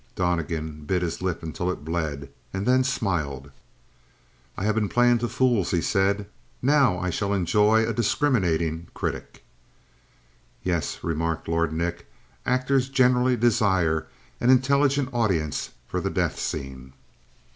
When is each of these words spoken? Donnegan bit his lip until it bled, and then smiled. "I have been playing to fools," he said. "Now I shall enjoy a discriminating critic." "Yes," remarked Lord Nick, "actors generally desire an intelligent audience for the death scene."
Donnegan 0.15 0.85
bit 0.85 1.03
his 1.03 1.21
lip 1.21 1.43
until 1.43 1.69
it 1.69 1.85
bled, 1.85 2.31
and 2.51 2.65
then 2.65 2.83
smiled. 2.83 3.51
"I 4.57 4.63
have 4.63 4.73
been 4.73 4.89
playing 4.89 5.19
to 5.19 5.27
fools," 5.27 5.69
he 5.69 5.79
said. 5.79 6.25
"Now 6.59 6.97
I 6.97 7.11
shall 7.11 7.35
enjoy 7.35 7.85
a 7.87 7.93
discriminating 7.93 8.87
critic." 8.95 9.45
"Yes," 10.63 11.03
remarked 11.03 11.47
Lord 11.47 11.71
Nick, 11.71 12.07
"actors 12.47 12.89
generally 12.89 13.37
desire 13.37 14.07
an 14.39 14.49
intelligent 14.49 15.09
audience 15.13 15.69
for 15.87 16.01
the 16.01 16.09
death 16.09 16.39
scene." 16.39 16.93